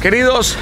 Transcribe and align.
Queridos, 0.00 0.56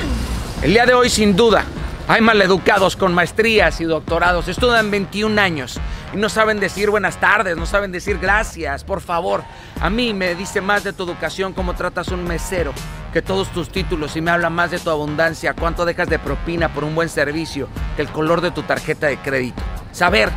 el 0.63 0.73
día 0.73 0.85
de 0.85 0.95
hoy 0.95 1.09
sin 1.09 1.37
duda 1.37 1.65
hay 2.09 2.21
maleducados 2.21 2.97
con 2.97 3.15
maestrías 3.15 3.81
y 3.81 3.85
doctorados, 3.85 4.49
estudian 4.49 4.91
21 4.91 5.41
años 5.41 5.79
y 6.13 6.17
no 6.17 6.29
saben 6.29 6.59
decir 6.59 6.91
buenas 6.91 7.21
tardes, 7.21 7.57
no 7.57 7.65
saben 7.65 7.93
decir 7.93 8.19
gracias, 8.19 8.83
por 8.83 9.01
favor. 9.01 9.45
A 9.81 9.91
mí 9.91 10.13
me 10.13 10.35
dice 10.35 10.61
más 10.61 10.83
de 10.83 10.93
tu 10.93 11.05
educación 11.05 11.53
cómo 11.53 11.75
tratas 11.75 12.09
un 12.09 12.25
mesero 12.25 12.73
que 13.13 13.23
todos 13.23 13.53
tus 13.53 13.69
títulos 13.69 14.17
y 14.17 14.21
me 14.21 14.33
habla 14.33 14.51
más 14.51 14.73
de 14.73 14.81
tu 14.81 14.91
abundancia, 14.91 15.55
cuánto 15.55 15.85
dejas 15.85 16.09
de 16.09 16.19
propina 16.19 16.75
por 16.75 16.83
un 16.83 16.97
buen 16.97 17.09
servicio 17.09 17.69
que 17.95 18.03
el 18.03 18.09
color 18.09 18.41
de 18.41 18.51
tu 18.51 18.65
tarjeta 18.65 19.07
de 19.07 19.19
crédito. 19.19 19.63
Saber 19.93 20.31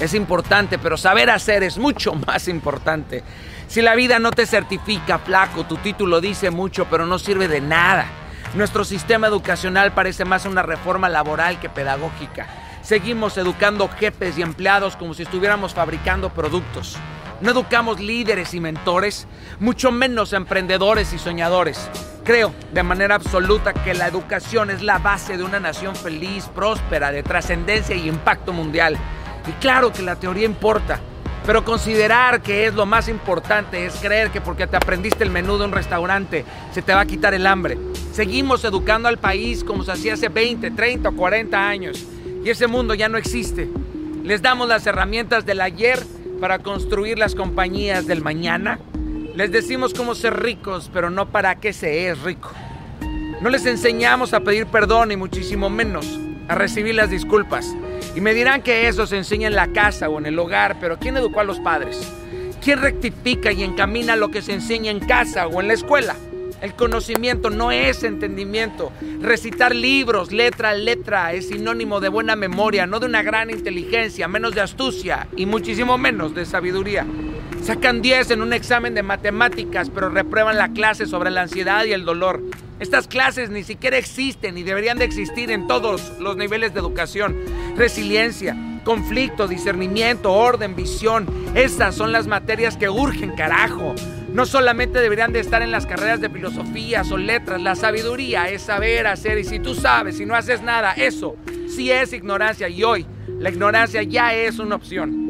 es 0.00 0.14
importante, 0.14 0.78
pero 0.78 0.96
saber 0.96 1.28
hacer 1.28 1.62
es 1.62 1.76
mucho 1.76 2.14
más 2.26 2.48
importante. 2.48 3.22
Si 3.68 3.82
la 3.82 3.94
vida 3.94 4.18
no 4.18 4.30
te 4.30 4.46
certifica, 4.46 5.18
flaco, 5.18 5.64
tu 5.64 5.76
título 5.76 6.22
dice 6.22 6.50
mucho, 6.50 6.86
pero 6.90 7.04
no 7.04 7.18
sirve 7.18 7.48
de 7.48 7.60
nada. 7.60 8.06
Nuestro 8.56 8.86
sistema 8.86 9.26
educacional 9.26 9.92
parece 9.92 10.24
más 10.24 10.46
una 10.46 10.62
reforma 10.62 11.10
laboral 11.10 11.60
que 11.60 11.68
pedagógica. 11.68 12.46
Seguimos 12.80 13.36
educando 13.36 13.86
jefes 13.86 14.38
y 14.38 14.42
empleados 14.42 14.96
como 14.96 15.12
si 15.12 15.24
estuviéramos 15.24 15.74
fabricando 15.74 16.30
productos. 16.30 16.96
No 17.42 17.50
educamos 17.50 18.00
líderes 18.00 18.54
y 18.54 18.60
mentores, 18.60 19.28
mucho 19.60 19.92
menos 19.92 20.32
emprendedores 20.32 21.12
y 21.12 21.18
soñadores. 21.18 21.90
Creo 22.24 22.54
de 22.72 22.82
manera 22.82 23.16
absoluta 23.16 23.74
que 23.74 23.92
la 23.92 24.06
educación 24.06 24.70
es 24.70 24.80
la 24.80 25.00
base 25.00 25.36
de 25.36 25.44
una 25.44 25.60
nación 25.60 25.94
feliz, 25.94 26.46
próspera, 26.54 27.12
de 27.12 27.22
trascendencia 27.22 27.94
y 27.94 28.08
impacto 28.08 28.54
mundial. 28.54 28.96
Y 29.46 29.52
claro 29.60 29.92
que 29.92 30.00
la 30.00 30.16
teoría 30.16 30.46
importa, 30.46 30.98
pero 31.46 31.64
considerar 31.64 32.42
que 32.42 32.66
es 32.66 32.74
lo 32.74 32.86
más 32.86 33.08
importante 33.08 33.86
es 33.86 33.94
creer 33.94 34.30
que 34.30 34.40
porque 34.40 34.66
te 34.66 34.76
aprendiste 34.76 35.22
el 35.22 35.30
menú 35.30 35.56
de 35.56 35.64
un 35.64 35.72
restaurante 35.72 36.44
se 36.72 36.82
te 36.82 36.92
va 36.92 37.02
a 37.02 37.06
quitar 37.06 37.34
el 37.34 37.46
hambre. 37.46 37.78
Seguimos 38.12 38.64
educando 38.64 39.08
al 39.08 39.18
país 39.18 39.62
como 39.62 39.84
se 39.84 39.92
hacía 39.92 40.14
hace 40.14 40.28
20, 40.28 40.72
30 40.72 41.08
o 41.08 41.12
40 41.12 41.68
años 41.68 42.04
y 42.44 42.50
ese 42.50 42.66
mundo 42.66 42.94
ya 42.94 43.08
no 43.08 43.16
existe. 43.16 43.68
Les 44.24 44.42
damos 44.42 44.68
las 44.68 44.86
herramientas 44.88 45.46
del 45.46 45.60
ayer 45.60 46.00
para 46.40 46.58
construir 46.58 47.16
las 47.16 47.36
compañías 47.36 48.08
del 48.08 48.22
mañana. 48.22 48.80
Les 49.36 49.52
decimos 49.52 49.94
cómo 49.94 50.16
ser 50.16 50.42
ricos, 50.42 50.90
pero 50.92 51.10
no 51.10 51.26
para 51.26 51.54
qué 51.56 51.72
se 51.72 52.08
es 52.08 52.20
rico. 52.22 52.50
No 53.40 53.50
les 53.50 53.66
enseñamos 53.66 54.34
a 54.34 54.40
pedir 54.40 54.66
perdón 54.66 55.12
y 55.12 55.16
muchísimo 55.16 55.70
menos 55.70 56.18
a 56.48 56.56
recibir 56.56 56.96
las 56.96 57.10
disculpas. 57.10 57.72
Y 58.16 58.22
me 58.22 58.32
dirán 58.32 58.62
que 58.62 58.88
eso 58.88 59.06
se 59.06 59.18
enseña 59.18 59.46
en 59.46 59.54
la 59.54 59.68
casa 59.68 60.08
o 60.08 60.18
en 60.18 60.24
el 60.24 60.38
hogar, 60.38 60.78
pero 60.80 60.98
¿quién 60.98 61.18
educó 61.18 61.40
a 61.40 61.44
los 61.44 61.60
padres? 61.60 62.10
¿Quién 62.62 62.80
rectifica 62.80 63.52
y 63.52 63.62
encamina 63.62 64.16
lo 64.16 64.30
que 64.30 64.40
se 64.40 64.54
enseña 64.54 64.90
en 64.90 65.00
casa 65.00 65.46
o 65.46 65.60
en 65.60 65.68
la 65.68 65.74
escuela? 65.74 66.16
El 66.62 66.72
conocimiento 66.72 67.50
no 67.50 67.72
es 67.72 68.04
entendimiento. 68.04 68.90
Recitar 69.20 69.74
libros, 69.74 70.32
letra 70.32 70.70
a 70.70 70.74
letra, 70.74 71.34
es 71.34 71.48
sinónimo 71.48 72.00
de 72.00 72.08
buena 72.08 72.36
memoria, 72.36 72.86
no 72.86 73.00
de 73.00 73.06
una 73.06 73.22
gran 73.22 73.50
inteligencia, 73.50 74.28
menos 74.28 74.54
de 74.54 74.62
astucia 74.62 75.28
y 75.36 75.44
muchísimo 75.44 75.98
menos 75.98 76.34
de 76.34 76.46
sabiduría. 76.46 77.06
Sacan 77.62 78.00
10 78.00 78.30
en 78.30 78.40
un 78.40 78.54
examen 78.54 78.94
de 78.94 79.02
matemáticas, 79.02 79.90
pero 79.90 80.08
reprueban 80.08 80.56
la 80.56 80.70
clase 80.70 81.04
sobre 81.04 81.30
la 81.30 81.42
ansiedad 81.42 81.84
y 81.84 81.92
el 81.92 82.06
dolor. 82.06 82.40
Estas 82.78 83.08
clases 83.08 83.48
ni 83.50 83.64
siquiera 83.64 83.96
existen 83.96 84.58
y 84.58 84.62
deberían 84.62 84.98
de 84.98 85.06
existir 85.06 85.50
en 85.50 85.66
todos 85.66 86.12
los 86.20 86.36
niveles 86.36 86.74
de 86.74 86.80
educación. 86.80 87.36
Resiliencia, 87.74 88.56
conflicto, 88.84 89.48
discernimiento, 89.48 90.32
orden, 90.32 90.76
visión. 90.76 91.26
Estas 91.54 91.94
son 91.94 92.12
las 92.12 92.26
materias 92.26 92.76
que 92.76 92.90
urgen, 92.90 93.34
carajo. 93.34 93.94
No 94.32 94.44
solamente 94.44 95.00
deberían 95.00 95.32
de 95.32 95.40
estar 95.40 95.62
en 95.62 95.70
las 95.70 95.86
carreras 95.86 96.20
de 96.20 96.28
filosofía 96.28 97.02
o 97.10 97.16
letras, 97.16 97.62
la 97.62 97.74
sabiduría 97.74 98.50
es 98.50 98.62
saber 98.62 99.06
hacer 99.06 99.38
y 99.38 99.44
si 99.44 99.58
tú 99.58 99.74
sabes 99.74 100.20
y 100.20 100.26
no 100.26 100.34
haces 100.34 100.60
nada, 100.62 100.92
eso 100.92 101.36
sí 101.68 101.90
es 101.90 102.12
ignorancia 102.12 102.68
y 102.68 102.84
hoy 102.84 103.06
la 103.38 103.50
ignorancia 103.50 104.02
ya 104.02 104.34
es 104.34 104.58
una 104.58 104.76
opción. 104.76 105.25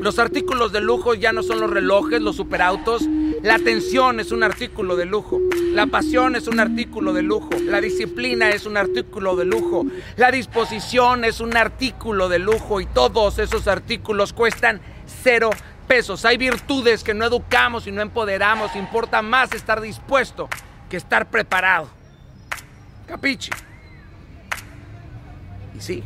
Los 0.00 0.18
artículos 0.18 0.72
de 0.72 0.80
lujo 0.80 1.12
ya 1.12 1.30
no 1.32 1.42
son 1.42 1.60
los 1.60 1.68
relojes, 1.68 2.22
los 2.22 2.36
superautos. 2.36 3.02
La 3.42 3.56
atención 3.56 4.18
es 4.18 4.32
un 4.32 4.42
artículo 4.42 4.96
de 4.96 5.04
lujo. 5.04 5.38
La 5.72 5.86
pasión 5.86 6.36
es 6.36 6.48
un 6.48 6.58
artículo 6.58 7.12
de 7.12 7.22
lujo. 7.22 7.50
La 7.64 7.82
disciplina 7.82 8.48
es 8.48 8.64
un 8.64 8.78
artículo 8.78 9.36
de 9.36 9.44
lujo. 9.44 9.84
La 10.16 10.30
disposición 10.30 11.26
es 11.26 11.40
un 11.40 11.54
artículo 11.54 12.30
de 12.30 12.38
lujo. 12.38 12.80
Y 12.80 12.86
todos 12.86 13.38
esos 13.38 13.68
artículos 13.68 14.32
cuestan 14.32 14.80
cero 15.22 15.50
pesos. 15.86 16.24
Hay 16.24 16.38
virtudes 16.38 17.04
que 17.04 17.12
no 17.12 17.26
educamos 17.26 17.86
y 17.86 17.92
no 17.92 18.00
empoderamos. 18.00 18.74
Importa 18.76 19.20
más 19.20 19.52
estar 19.52 19.82
dispuesto 19.82 20.48
que 20.88 20.96
estar 20.96 21.28
preparado. 21.28 21.90
Capiche. 23.06 23.50
Y 25.76 25.80
sí. 25.80 26.02